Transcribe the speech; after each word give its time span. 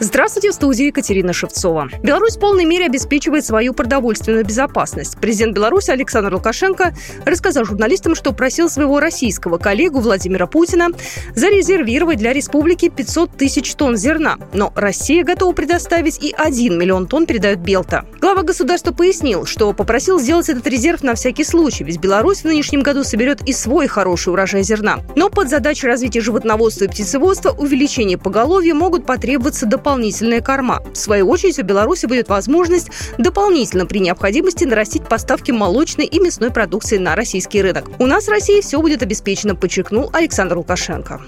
Здравствуйте, 0.00 0.52
в 0.52 0.54
студии 0.54 0.86
Екатерина 0.86 1.32
Шевцова. 1.32 1.88
Беларусь 2.04 2.36
в 2.36 2.38
полной 2.38 2.64
мере 2.64 2.86
обеспечивает 2.86 3.44
свою 3.44 3.74
продовольственную 3.74 4.44
безопасность. 4.44 5.16
Президент 5.20 5.56
Беларуси 5.56 5.90
Александр 5.90 6.34
Лукашенко 6.34 6.94
рассказал 7.26 7.64
журналистам, 7.64 8.14
что 8.14 8.32
просил 8.32 8.70
своего 8.70 9.00
российского 9.00 9.58
коллегу 9.58 9.98
Владимира 9.98 10.46
Путина 10.46 10.90
зарезервировать 11.34 12.18
для 12.18 12.32
республики 12.32 12.88
500 12.88 13.36
тысяч 13.36 13.74
тонн 13.74 13.96
зерна. 13.96 14.36
Но 14.52 14.72
Россия 14.76 15.24
готова 15.24 15.52
предоставить 15.52 16.22
и 16.22 16.32
1 16.32 16.78
миллион 16.78 17.08
тонн, 17.08 17.26
передает 17.26 17.58
Белта. 17.58 18.04
Глава 18.20 18.44
государства 18.44 18.92
пояснил, 18.92 19.46
что 19.46 19.72
попросил 19.72 20.20
сделать 20.20 20.48
этот 20.48 20.68
резерв 20.68 21.02
на 21.02 21.16
всякий 21.16 21.42
случай, 21.42 21.82
ведь 21.82 21.98
Беларусь 21.98 22.42
в 22.42 22.44
нынешнем 22.44 22.82
году 22.82 23.02
соберет 23.02 23.42
и 23.48 23.52
свой 23.52 23.88
хороший 23.88 24.32
урожай 24.32 24.62
зерна. 24.62 25.00
Но 25.16 25.28
под 25.28 25.48
задачей 25.48 25.88
развития 25.88 26.20
животноводства 26.20 26.84
и 26.84 26.88
птицеводства 26.88 27.50
увеличения 27.50 28.16
поголовья 28.16 28.74
могут 28.74 29.04
потребоваться 29.04 29.66
дополнительные 29.66 29.87
дополнительная 29.88 30.42
корма. 30.42 30.82
В 30.92 30.98
свою 30.98 31.30
очередь, 31.30 31.58
у 31.58 31.62
Беларуси 31.62 32.04
будет 32.04 32.28
возможность 32.28 32.90
дополнительно 33.16 33.86
при 33.86 34.00
необходимости 34.00 34.64
нарастить 34.64 35.08
поставки 35.08 35.50
молочной 35.50 36.04
и 36.04 36.20
мясной 36.20 36.50
продукции 36.50 36.98
на 36.98 37.16
российский 37.16 37.62
рынок. 37.62 37.88
У 37.98 38.04
нас 38.04 38.26
в 38.26 38.28
России 38.28 38.60
все 38.60 38.82
будет 38.82 39.02
обеспечено, 39.02 39.54
подчеркнул 39.54 40.10
Александр 40.12 40.58
Лукашенко. 40.58 41.22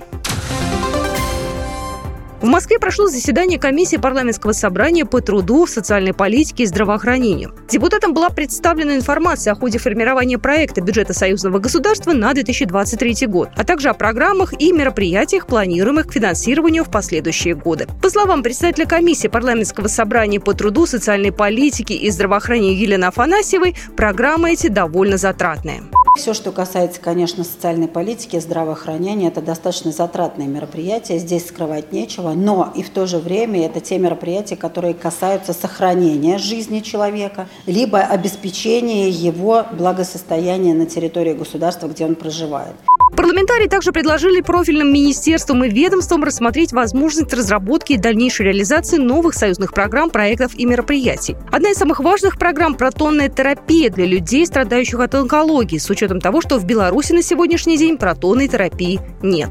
В 2.41 2.47
Москве 2.47 2.79
прошло 2.79 3.07
заседание 3.07 3.59
комиссии 3.59 3.99
парламентского 3.99 4.53
собрания 4.53 5.05
по 5.05 5.21
труду, 5.21 5.67
социальной 5.67 6.15
политике 6.15 6.63
и 6.63 6.66
здравоохранению. 6.66 7.55
Депутатам 7.69 8.15
была 8.15 8.30
представлена 8.30 8.97
информация 8.97 9.53
о 9.53 9.57
ходе 9.57 9.79
формирования 9.79 10.39
проекта 10.39 10.80
бюджета 10.80 11.13
союзного 11.13 11.59
государства 11.59 12.13
на 12.13 12.33
2023 12.33 13.27
год, 13.27 13.51
а 13.57 13.65
также 13.65 13.91
о 13.91 13.95
программах 13.95 14.55
и 14.59 14.73
мероприятиях, 14.73 15.47
планируемых 15.47 16.07
к 16.07 16.13
финансированию 16.15 16.85
в 16.85 16.91
последующие 16.91 17.55
годы. 17.55 17.87
По 18.01 18.09
словам 18.09 18.43
председателя 18.43 18.87
комиссии 18.87 19.29
парламентского 19.29 19.88
собрания 19.88 20.41
по 20.41 20.54
труду, 20.54 20.87
социальной 20.87 21.32
политике 21.32 21.95
и 21.95 22.09
здравоохранению 22.09 22.79
Елены 22.79 23.04
Афанасьевой, 23.04 23.77
программы 23.99 24.52
эти 24.52 24.69
довольно 24.69 25.19
затратные. 25.19 25.82
Все, 26.16 26.35
что 26.35 26.53
касается, 26.53 27.01
конечно, 27.01 27.45
социальной 27.45 27.89
политики, 27.89 28.39
здравоохранения, 28.39 29.29
это 29.29 29.41
достаточно 29.41 29.93
затратные 29.93 30.49
мероприятия, 30.49 31.19
здесь 31.19 31.49
скрывать 31.49 31.93
нечего, 31.93 32.33
но 32.33 32.73
и 32.75 32.83
в 32.83 32.91
то 32.91 33.07
же 33.07 33.19
время 33.19 33.65
это 33.65 33.80
те 33.80 33.99
мероприятия, 33.99 34.57
которые 34.57 34.95
касаются 34.95 35.53
сохранения 35.53 36.38
жизни 36.38 36.81
человека, 36.81 37.49
либо 37.66 38.01
обеспечения 38.01 39.09
его 39.09 39.65
благосостояния 39.73 40.75
на 40.75 40.87
территории 40.87 41.33
государства, 41.33 41.87
где 41.87 42.05
он 42.05 42.16
проживает. 42.16 42.75
Парламентарии 43.21 43.66
также 43.68 43.93
предложили 43.93 44.40
профильным 44.40 44.90
министерствам 44.90 45.63
и 45.63 45.68
ведомствам 45.68 46.24
рассмотреть 46.24 46.73
возможность 46.73 47.35
разработки 47.35 47.93
и 47.93 47.99
дальнейшей 47.99 48.46
реализации 48.46 48.96
новых 48.96 49.35
союзных 49.35 49.74
программ, 49.74 50.09
проектов 50.09 50.54
и 50.54 50.65
мероприятий. 50.65 51.37
Одна 51.52 51.73
из 51.73 51.76
самых 51.76 52.01
важных 52.01 52.38
программ– 52.38 52.74
протонная 52.76 53.29
терапия 53.29 53.91
для 53.91 54.07
людей, 54.07 54.46
страдающих 54.46 55.01
от 55.01 55.15
онкологии, 55.15 55.76
с 55.76 55.91
учетом 55.91 56.18
того, 56.18 56.41
что 56.41 56.57
в 56.57 56.65
Беларуси 56.65 57.13
на 57.13 57.21
сегодняшний 57.21 57.76
день 57.76 57.98
протонной 57.98 58.48
терапии 58.48 58.98
нет. 59.21 59.51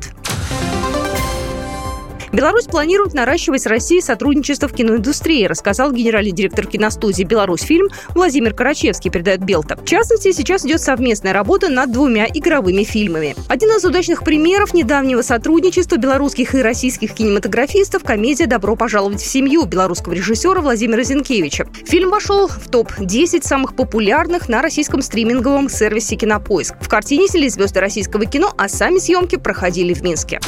Беларусь 2.32 2.66
планирует 2.66 3.14
наращивать 3.14 3.64
с 3.64 3.66
Россией 3.66 4.02
сотрудничество 4.02 4.68
в 4.68 4.74
киноиндустрии, 4.74 5.46
рассказал 5.46 5.92
генеральный 5.92 6.32
директор 6.32 6.68
киностудии 6.68 7.24
«Беларусь 7.24 7.62
фильм» 7.62 7.90
Владимир 8.10 8.54
Карачевский, 8.54 9.10
передает 9.10 9.44
Белта. 9.44 9.76
В 9.76 9.86
частности, 9.86 10.32
сейчас 10.32 10.66
идет 10.66 10.82
совместная 10.82 11.34
работа 11.34 11.70
над 11.70 11.92
двумя 11.92 12.28
игровыми 12.28 12.84
фильмами. 12.84 13.36
Один 13.48 13.70
из 13.70 13.84
удачных 13.84 14.24
примеров 14.24 14.74
недавнего 14.74 15.22
сотрудничества 15.22 15.98
белорусских 15.98 16.54
и 16.54 16.62
российских 16.62 17.14
кинематографистов– 17.14 18.04
комедия 18.06 18.46
«Добро 18.46 18.76
пожаловать 18.76 19.22
в 19.22 19.26
семью» 19.26 19.66
белорусского 19.66 20.14
режиссера 20.14 20.62
Владимира 20.62 21.04
Зинкевича. 21.04 21.68
Фильм 21.86 22.12
вошел 22.12 22.48
в 22.48 22.70
топ-10 22.70 23.44
самых 23.44 23.76
популярных 23.76 24.50
на 24.50 24.62
российском 24.62 25.02
стриминговом 25.02 25.70
сервисе 25.70 26.16
«Кинопоиск». 26.16 26.76
В 26.80 26.88
картине 26.88 27.28
снялись 27.28 27.54
звезды 27.54 27.80
российского 27.80 28.26
кино, 28.26 28.54
а 28.58 28.70
сами 28.70 29.00
съемки 29.00 29.36
проходили 29.36 29.94
в 29.94 30.04
Минске. 30.04 30.40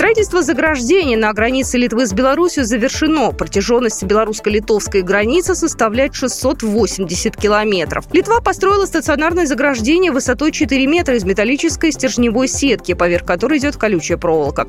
Строительство 0.00 0.42
заграждений 0.42 1.14
на 1.14 1.30
границе 1.34 1.76
Литвы 1.76 2.06
с 2.06 2.14
Беларусью 2.14 2.64
завершено. 2.64 3.32
Протяженность 3.32 4.02
белорусско-литовской 4.02 5.02
границы 5.02 5.54
составляет 5.54 6.14
680 6.14 7.36
километров. 7.36 8.06
Литва 8.14 8.40
построила 8.40 8.86
стационарное 8.86 9.44
заграждение 9.44 10.10
высотой 10.10 10.52
4 10.52 10.86
метра 10.86 11.16
из 11.16 11.24
металлической 11.24 11.92
стержневой 11.92 12.48
сетки, 12.48 12.94
поверх 12.94 13.26
которой 13.26 13.58
идет 13.58 13.76
колючая 13.76 14.16
проволока. 14.16 14.66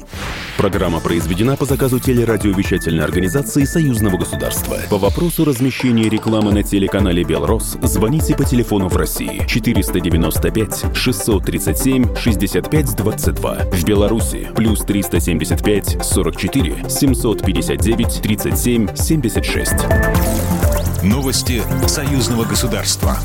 Программа 0.57 0.99
произведена 0.99 1.55
по 1.55 1.63
заказу 1.63 2.01
телерадиовещательной 2.01 3.05
организации 3.05 3.63
Союзного 3.63 4.17
государства. 4.17 4.79
По 4.89 4.97
вопросу 4.97 5.45
размещения 5.45 6.09
рекламы 6.09 6.51
на 6.51 6.61
телеканале 6.61 7.23
«Белрос» 7.23 7.77
звоните 7.81 8.35
по 8.35 8.43
телефону 8.43 8.89
в 8.89 8.97
России 8.97 9.45
495 9.47 10.93
637 10.93 12.17
65 12.17 12.95
22. 12.97 13.57
В 13.71 13.83
Беларуси 13.85 14.49
плюс 14.53 14.81
300 14.81 15.20
375 15.21 15.97
44 16.01 16.89
759 16.89 18.21
37 18.21 18.95
76. 18.95 19.73
Новости 21.03 21.61
союзного 21.87 22.43
государства. 22.45 23.19